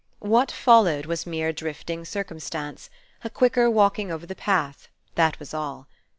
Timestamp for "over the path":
4.11-4.87